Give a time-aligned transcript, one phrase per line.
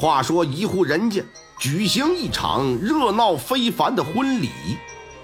[0.00, 1.20] 话说一户人家
[1.58, 4.48] 举行一场热闹非凡的婚礼，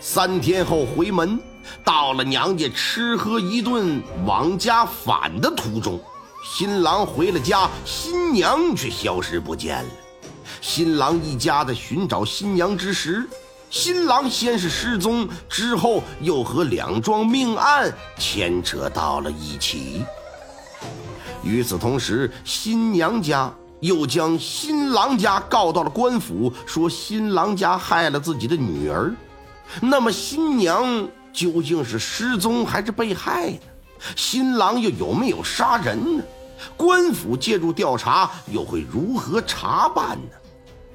[0.00, 1.38] 三天后回门，
[1.84, 6.00] 到了娘家吃喝一顿，往家返的途中，
[6.42, 9.91] 新郎回了家，新娘却消失不见了。
[10.60, 13.28] 新郎一家在寻找新娘之时，
[13.70, 20.02] 新郎先是失踪，之后又和两桩命案牵扯到了一起。
[21.45, 23.55] 与此同时，新娘家。
[23.84, 29.14] 又将新郎家告到了官府，说新郎家害了自己的女儿。
[29.78, 33.58] 那么新娘究竟是失踪还是被害呢？
[34.17, 36.25] 新郎又有没有杀人呢？
[36.78, 40.30] 官府介入调查又会如何查办呢？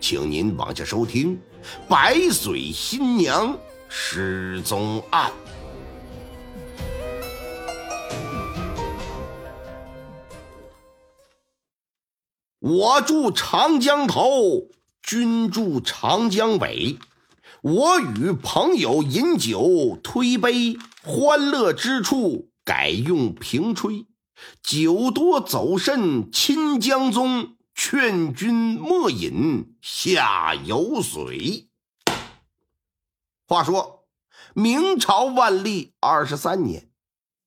[0.02, 1.36] 请您往下收听
[1.88, 3.56] 《白水新娘
[3.88, 5.30] 失踪案》。
[12.70, 14.68] 我住长江头，
[15.02, 17.00] 君住长江尾。
[17.64, 24.06] 我与朋友饮酒推杯，欢乐之处改用平吹。
[24.62, 31.70] 酒多走肾亲江中，劝君莫饮下游水。
[33.48, 34.06] 话说
[34.54, 36.92] 明朝万历二十三年，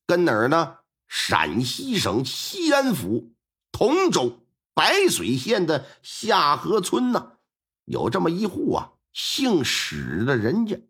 [0.05, 0.79] 跟哪儿呢？
[1.07, 3.31] 陕西省西安府
[3.71, 4.41] 同州。
[4.75, 7.33] 白水县的下河村呢，
[7.85, 10.81] 有这么一户啊，姓史的人家，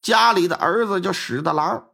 [0.00, 1.90] 家里的儿子叫史大郎，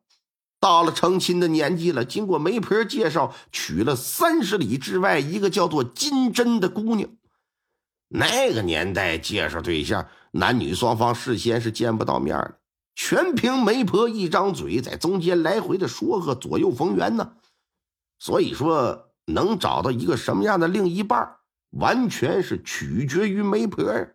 [0.59, 7.11] 到了成亲的年纪了，经过媒婆介绍，娶了三十里之外一个叫做金珍的姑娘。
[8.09, 12.59] 那个年代介绍对象，男女双方事先是见不到面的，
[12.95, 17.35] 全凭媒婆一张嘴在中间来回的说和，左右逢源呢。
[18.19, 19.05] 所以说。
[19.29, 21.37] 能找到一个什么样的另一半，
[21.71, 24.09] 完全是取决于媒婆呀。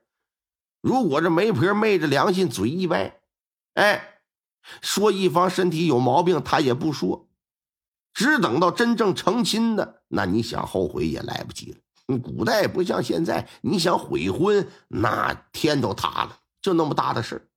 [0.82, 3.20] 如果这媒婆昧着良心，嘴一歪，
[3.76, 4.20] 哎，
[4.82, 7.30] 说一方身体有毛病，他也不说，
[8.14, 11.78] 只等到真正成亲的，那你想后悔也来不及了。
[12.20, 17.50] 古代不像现在，你想悔婚，那天都塌了，就那么大的事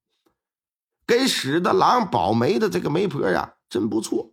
[1.06, 4.32] 给史大郎保媒的这个媒婆呀，真不错。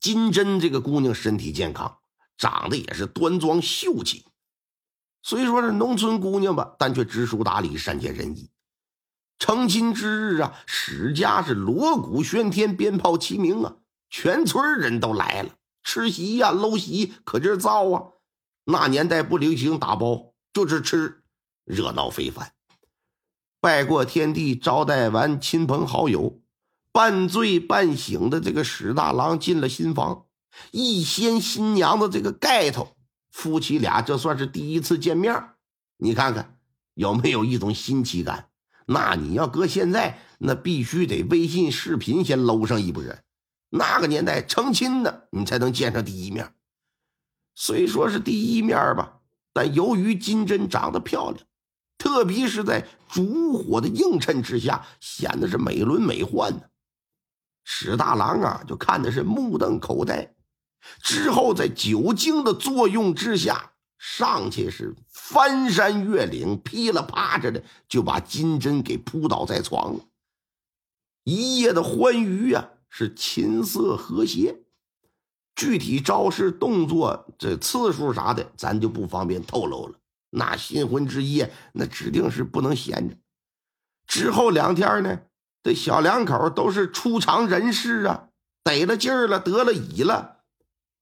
[0.00, 1.98] 金珍这个姑娘身体健康。
[2.36, 4.24] 长得也是端庄秀气，
[5.22, 8.50] 虽说是农村姑娘吧，但却知书达理、善解人意。
[9.38, 13.76] 成亲之日啊，史家是锣鼓喧天、鞭炮齐鸣啊，
[14.08, 15.50] 全村人都来了，
[15.82, 18.10] 吃席呀、搂席，可劲造啊。
[18.64, 21.24] 那年代不流行打包，就是吃，
[21.64, 22.52] 热闹非凡。
[23.60, 26.40] 拜过天地，招待完亲朋好友，
[26.92, 30.23] 半醉半醒的这个史大郎进了新房。
[30.70, 32.96] 一掀新娘的这个盖头，
[33.30, 35.50] 夫妻俩这算是第一次见面
[35.96, 36.58] 你看看
[36.94, 38.48] 有没有一种新奇感？
[38.86, 43.24] 那你要搁现在，那必须得微信视频先搂上一波人。
[43.70, 46.54] 那个年代成亲的，你才能见上第一面。
[47.54, 49.20] 虽说是第一面吧，
[49.52, 51.46] 但由于金针长得漂亮，
[51.96, 56.60] 特别是在烛火的映衬之下，显得是美轮美奂呢。
[57.64, 60.34] 史大郎啊，就看的是目瞪口呆。
[61.02, 69.98] 之后，在酒精的作用之下，上去是翻山越岭，噼里啪嚓的就把金针给扑倒在床。
[71.24, 74.60] 一夜的欢愉呀，是琴瑟和谐。
[75.56, 79.94] 具体招式、动作、这次数啥的，咱就不方便透露了。
[80.30, 83.16] 那新婚之夜，那指定是不能闲着。
[84.06, 85.20] 之后两天呢，
[85.62, 88.28] 这小两口都是出场人士啊，
[88.64, 90.33] 得了劲儿了，得了乙了。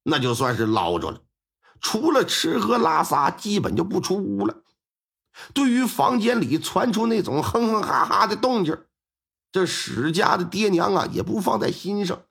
[0.03, 1.21] 那就算是捞着了，
[1.81, 4.63] 除了吃喝拉撒，基本就不出屋了。
[5.55, 8.79] 对于房间里传出那种哼哼哈哈的动静，
[9.51, 12.23] 这史家的爹娘啊也不放在心上，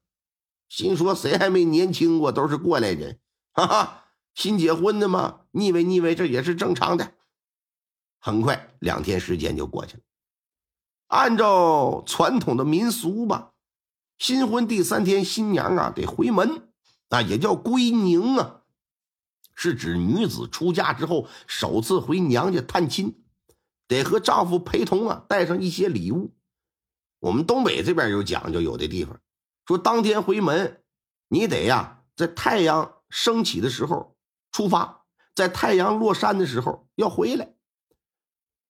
[0.69, 3.19] 心说谁还没年轻过，都是过来人，
[3.53, 7.13] 哈哈，新结婚的嘛，腻歪腻歪，这也是正常的。
[8.19, 10.03] 很快，两天时间就过去了。
[11.07, 13.53] 按照传统的民俗吧，
[14.17, 16.70] 新婚第三天，新娘啊得回门。
[17.11, 18.61] 那也叫归宁啊，
[19.53, 23.23] 是指女子出嫁之后首次回娘家探亲。
[23.87, 26.33] 得和丈夫陪同啊，带上一些礼物。
[27.19, 29.19] 我们东北这边有讲究，有的地方
[29.67, 30.81] 说当天回门，
[31.27, 34.15] 你得呀在太阳升起的时候
[34.53, 35.03] 出发，
[35.35, 37.53] 在太阳落山的时候要回来。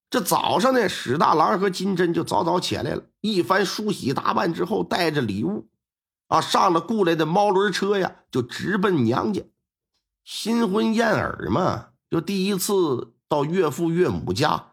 [0.10, 5.70] 这早上呢，史大郎和金针就早早起来了，一番梳洗打扮之后，带着礼物，
[6.32, 9.42] 啊，上了雇来的猫轮车呀，就直奔娘家。
[10.24, 14.72] 新婚燕尔嘛，就第一次到岳父岳母家，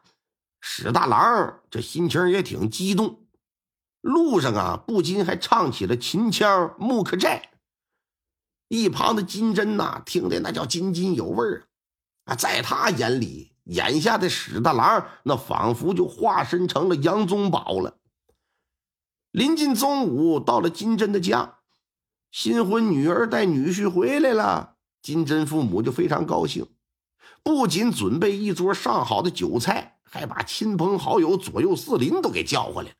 [0.60, 3.26] 史大郎这心情也挺激动。
[4.00, 7.50] 路上啊，不禁还唱起了秦腔《木克寨》。
[8.68, 11.66] 一旁的金针呐，听的那叫津津有味儿
[12.26, 13.52] 啊，在他眼里。
[13.64, 17.97] 眼下的史大郎，那仿佛就化身成了杨宗保了。
[19.30, 21.58] 临近中午，到了金珍的家，
[22.30, 24.76] 新婚女儿带女婿回来了。
[25.02, 26.66] 金珍父母就非常高兴，
[27.42, 32.94] 不仅准备一桌上好的酒菜，还把亲朋好友、左右四邻都给叫回来。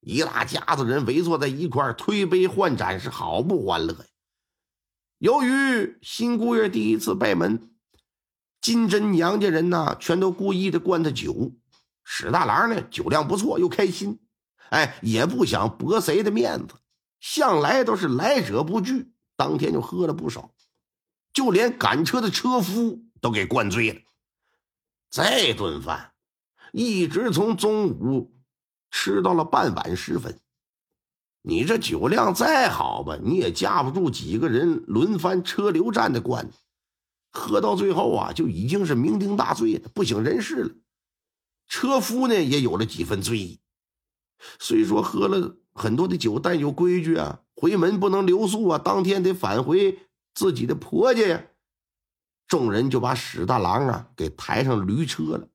[0.00, 4.06] 一大家子人围坐在一块推杯换盏，是好不欢乐呀。
[5.18, 7.68] 由于新姑爷第一次拜门。
[8.60, 11.52] 金针娘家人呢，全都故意的灌他酒。
[12.04, 14.20] 史大郎呢，酒量不错，又开心，
[14.70, 16.74] 哎，也不想驳谁的面子，
[17.20, 19.12] 向来都是来者不拒。
[19.36, 20.52] 当天就喝了不少，
[21.32, 24.00] 就连赶车的车夫都给灌醉了。
[25.10, 26.12] 这顿饭
[26.72, 28.32] 一直从中午
[28.90, 30.38] 吃到了傍晚时分。
[31.42, 36.48] 你这酒量再好吧，你也架不住几个人轮番车流战的灌。
[37.30, 40.74] 喝到最后啊，就已经是酩酊大醉了，不省人事了。
[41.66, 43.58] 车夫呢，也有了几分醉意。
[44.58, 51.44] 虽说喝了很多的酒，但有规矩啊，回门不能留宿啊，当天得返回自己的婆家呀。
[52.46, 55.48] 众人就把史大郎啊给抬上驴车了。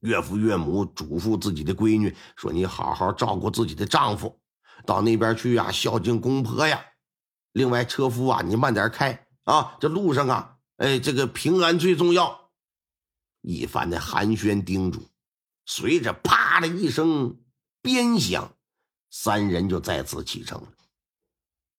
[0.00, 4.38] 岳父岳母嘱咐自己的闺女说：“你好好照顾自己的丈夫，
[4.84, 6.84] 到那边去呀，孝敬公婆呀。
[7.52, 12.50] 另外，车夫啊，你慢点开。”啊，这路上啊，哎，这个平安最重要。
[13.42, 15.02] 一番的寒暄叮嘱，
[15.66, 17.36] 随着啪的一声
[17.84, 18.56] 边想，
[19.10, 20.68] 三人就再次启程了。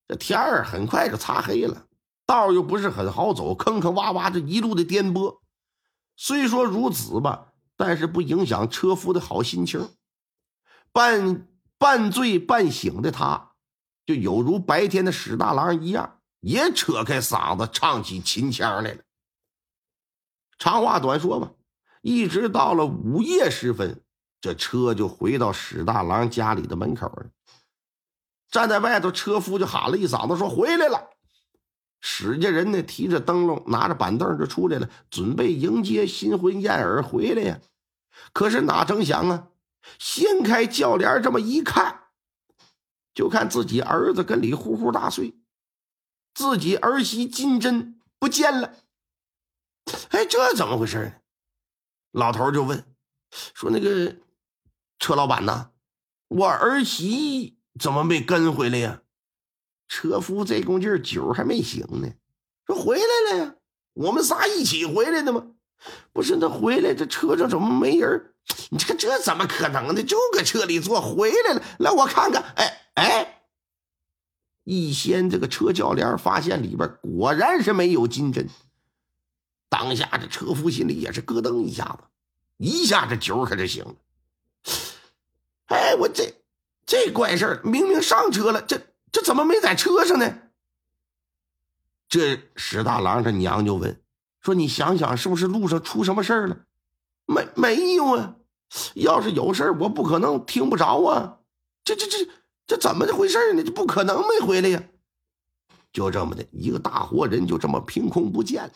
[0.08, 1.88] 这天儿很快就擦黑了，
[2.28, 5.40] 道又不是很好走，坑坑洼洼，这一路的颠簸。
[6.16, 9.90] 虽说如此吧，但是不影响车夫的好心情。
[10.92, 11.48] 半
[11.80, 13.54] 半醉半醒的他，
[14.06, 16.22] 就有如白天的史大郎一样。
[16.42, 19.02] 也扯开嗓子唱起秦腔来了。
[20.60, 21.52] 长话短说吧，
[22.04, 24.05] 一直到了午夜时分，
[24.46, 27.26] 这车就回到史大郎家里的门口了。
[28.52, 31.10] 站在外头，车夫就喊了一嗓子，说：“回来了！”
[32.00, 37.60] 史家人呢，提着灯笼，拿着板凳就出来了，准备迎接新婚燕尔回来呀。
[38.34, 39.48] 可是哪成想啊，
[39.98, 42.02] 掀开轿帘这么一看，
[43.16, 45.34] 就看自己儿子跟里呼呼大睡。
[46.36, 48.76] 自己儿媳金珍不见了，
[50.10, 51.14] 哎，这怎么回事呢？
[52.12, 52.86] 老头就问
[53.56, 54.16] 说：“那个
[55.00, 55.72] 车老板呐，
[56.28, 59.02] 我儿媳怎么没跟回来呀？”
[59.88, 62.10] 车夫这功劲儿，酒还没醒呢，
[62.66, 63.56] 说：“回来了呀，
[63.94, 65.48] 我们仨一起回来的吗？
[66.12, 68.34] 不是，那回来这车上怎么没人？
[68.70, 70.04] 你这这怎么可能呢？
[70.04, 72.44] 就搁车里坐，回来了，来我看看。
[72.56, 73.32] 哎哎。”
[74.66, 78.50] 一掀这个车轿帘，发现里边果然是没有金针。
[79.70, 82.08] 当下这车夫心里也是咯噔一下子，
[82.58, 83.94] 一下这酒可就醒了。
[85.66, 86.34] 哎，我这
[86.86, 88.80] 这怪事儿，明明上车了，这
[89.12, 90.40] 这怎么没在车上呢？
[92.08, 94.02] 这史大郎他娘就问
[94.42, 96.66] 说：“你想想，是不是路上出什么事儿了？”
[97.26, 98.36] 没没有啊？
[98.94, 101.40] 要是有事儿，我不可能听不着啊！
[101.84, 102.30] 这这这。
[102.68, 103.64] 这怎么回事呢？
[103.64, 104.84] 这不可能没回来呀！
[105.94, 108.72] 就这么的一个大活人，就这么凭空不见了。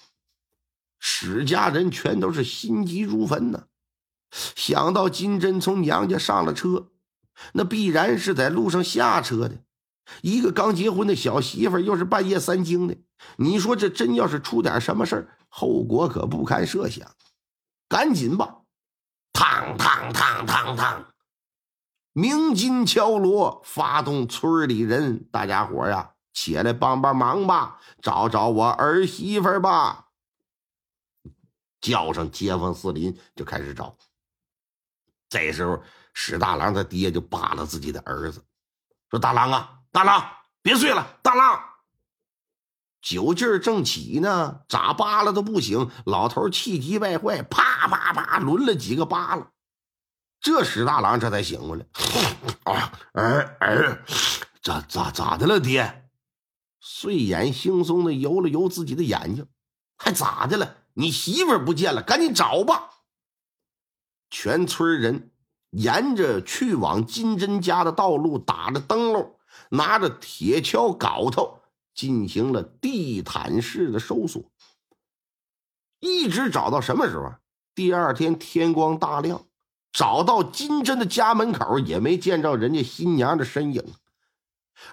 [1.00, 3.66] 史家人全都是心急如焚呐。
[4.32, 6.90] 想到金珍从娘家上了车，
[7.54, 9.64] 那必然是在路上下车的。
[10.22, 12.98] 一个刚结婚的小媳妇，又是半夜三更的，
[13.38, 17.08] 你说这真要是出点什么事儿，后果可不堪设想。
[17.88, 18.62] 赶紧吧！
[19.34, 21.06] 嘡嘡嘡嘡嘡。
[22.14, 30.08] 鸣金敲锣，发动村里人，大家伙呀，起来帮帮忙吧，找找我儿媳妇吧！
[31.80, 33.96] 叫上街坊四邻，就开始找。
[35.30, 35.82] 这时候，
[36.14, 38.44] 史大郎他爹就扒拉自己的儿子，
[39.10, 40.28] 说：“大郎啊，大郎，
[40.62, 41.64] 别睡了，大郎。”
[43.02, 45.90] 酒劲儿正起呢，咋扒拉都不行。
[46.06, 49.52] 老头气急败坏，啪啪啪抡了几个扒拉。
[50.42, 51.86] 这史大郎这才醒过来，
[52.64, 54.04] 啊，儿儿，
[54.62, 56.10] 咋咋咋的了，爹？
[56.82, 59.48] 睡眼惺忪的揉了揉自己的眼睛，
[59.98, 60.78] 还咋的了？
[60.94, 62.90] 你媳妇不见了，赶紧找吧！
[64.30, 65.32] 全村人
[65.72, 69.36] 沿着去往金针家的道路打着灯笼，
[69.70, 71.60] 拿着铁锹、镐头，
[71.94, 74.44] 进行了地毯式的搜索，
[76.00, 77.34] 一直找到什么时候？
[77.76, 79.46] 第二天天光大亮。
[79.92, 83.84] 找到金珍的家门口，也没见着人家新娘的身影，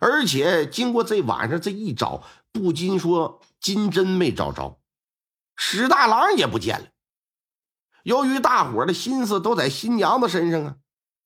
[0.00, 4.81] 而且经过这晚上这一找，不禁说金珍没找着，
[5.55, 6.87] 史大郎也不见了。
[8.07, 10.77] 由于大伙的心思都在新娘子身上啊，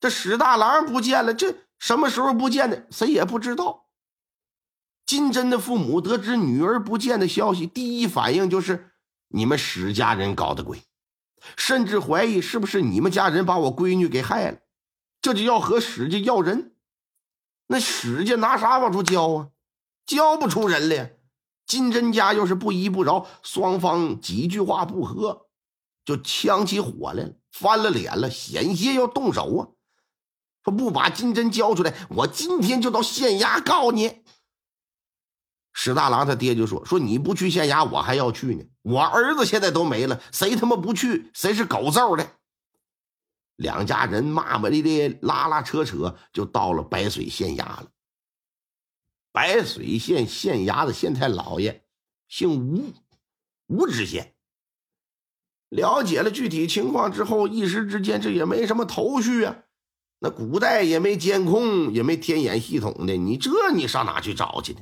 [0.01, 3.91] 这史大郎不见了，这什么时候不见的，谁也不知道。
[5.05, 8.93] 金珍的父母得知女儿不见的消息，第一反应就是
[9.29, 10.83] 你们史家人搞的鬼。
[11.55, 14.61] 甚至怀疑是不是你们家人把我闺女给害了，
[15.21, 16.73] 这就要和史家要人。
[17.67, 19.49] 那史家拿啥往出交啊？
[20.07, 21.19] 交不出人来。
[21.67, 25.50] 金珍家又是不依不饶，双方几句话不和，
[26.11, 29.69] 就呛起火来了，翻了脸了，险些要动手啊！
[30.65, 34.25] 说不把金针交出来，我今天就到县衙告你。
[35.73, 38.65] 史大郎他爹就说：“说你不去县衙，我还要去呢。
[38.83, 42.33] 我儿子现在都没了，谁他妈不去，谁是狗揍的。”
[43.55, 47.87] 两家人骂骂咧咧，拉拉扯扯，就到了白水县衙了。
[49.31, 51.87] 白水县县衙的县太老爷
[52.27, 52.93] 姓吴，
[53.69, 54.35] 吴知县。
[55.71, 59.57] 了解了具体情况之后，一时之间这也没什么头绪啊。
[60.19, 64.81] 那古代也没监控，也没天眼系统的，你这你上哪去找去呢？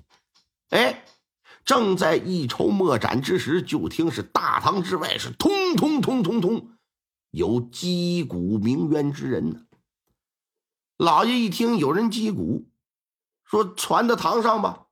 [0.71, 1.04] 哎，
[1.64, 6.71] 正在一筹莫展之时，就听是大堂之外是通通通通通，
[7.30, 9.61] 有击鼓鸣冤之人呢。
[10.97, 12.66] 老爷一听有人击鼓，
[13.45, 14.87] 说传到堂上吧。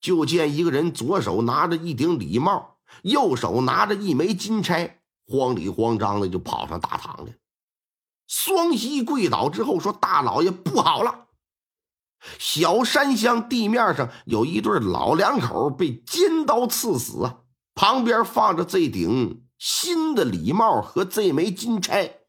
[0.00, 7.34] 就见一个人左手拿着一顶礼帽，右手拿着一枚金钗，慌里慌张的就跑上大堂来，
[8.26, 11.26] 双膝跪倒之后说：“大老爷不好了！”
[12.38, 17.40] 小山乡地面上有一对老两口被尖刀刺死啊！
[17.74, 22.20] 旁边放着这顶新的礼帽和这枚金钗。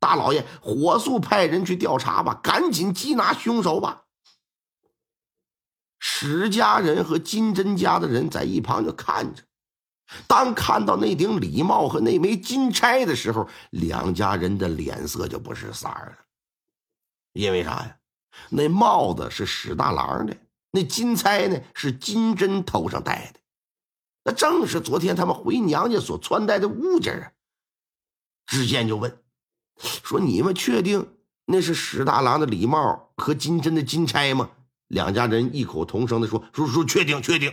[0.00, 4.02] 大老爷，火速派人去调查吧，赶紧缉拿凶手吧！
[5.98, 9.44] 史家人和金针家的人在一旁就看着。
[10.26, 16.24] 当看到那顶礼帽和那枚金钗的时候，两家人的脸色就不是色儿了。
[17.32, 17.96] 因为啥呀？
[18.50, 20.36] 那帽子是史大郎的，
[20.72, 23.40] 那金钗呢是金针头上戴的，
[24.24, 27.32] 那正是昨天他们回娘家所穿戴的物件啊。
[28.46, 29.22] 知县就问
[29.76, 31.14] 说：“你们确定
[31.46, 34.50] 那是史大郎的礼帽和金针的金钗吗？”
[34.88, 37.52] 两家人异口同声的说：“说说确定，确定。”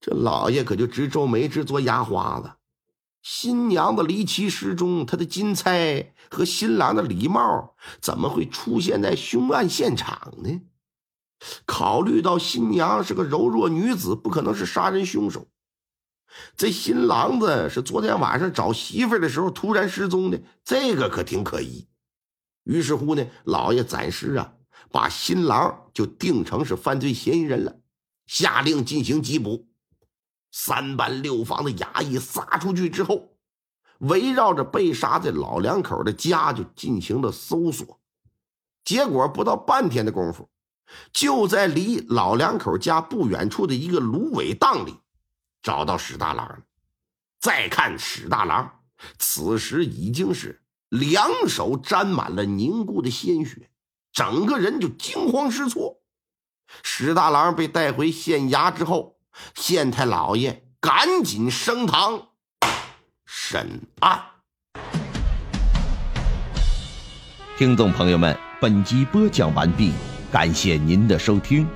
[0.00, 2.52] 这老爷可就直皱眉，直做牙花子。
[3.22, 10.60] 新娘子离奇失踪，她的金钗和新郎的礼帽怎么会出现在凶案现场呢？
[11.66, 15.46] 考虑到新娘是个柔弱女子，不可能是杀人凶手。
[16.56, 21.88] 这新郎子是昨天晚上找媳妇的时候突然失踪的，这个可挺可疑。
[22.64, 24.54] 于是乎呢，老爷暂时啊
[24.90, 27.80] 把新郎就定成是犯罪嫌疑人了，
[28.26, 29.67] 下令进行缉捕。
[30.50, 33.36] 三班六房的衙役撒出去之后，
[33.98, 38.00] 围绕着被杀的老两口的家就进行了搜索。
[38.84, 40.48] 结果不到半天的功夫，
[41.12, 44.96] 就在离老两口家不远处的一个芦苇荡里，
[45.60, 46.60] 找到史大郎了。
[47.38, 48.80] 再看史大郎，
[49.18, 53.70] 此时已经是两手沾满了凝固的鲜血，
[54.12, 56.00] 整个人就惊慌失措。
[56.82, 59.17] 史大郎被带回县衙之后。
[59.54, 62.28] 县太老爷赶紧升堂
[63.24, 64.22] 审案。
[67.56, 69.92] 听众朋友们，本集播讲完毕，
[70.30, 71.66] 感谢您的收听。